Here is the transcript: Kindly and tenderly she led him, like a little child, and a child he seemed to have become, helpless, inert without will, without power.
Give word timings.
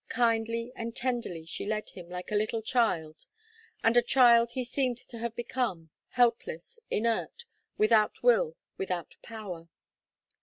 Kindly 0.09 0.71
and 0.75 0.95
tenderly 0.95 1.45
she 1.45 1.63
led 1.67 1.91
him, 1.91 2.09
like 2.09 2.31
a 2.31 2.35
little 2.35 2.63
child, 2.63 3.27
and 3.83 3.95
a 3.95 4.01
child 4.01 4.53
he 4.53 4.63
seemed 4.63 4.97
to 4.97 5.19
have 5.19 5.35
become, 5.35 5.91
helpless, 6.13 6.79
inert 6.89 7.45
without 7.77 8.23
will, 8.23 8.57
without 8.79 9.15
power. 9.21 9.69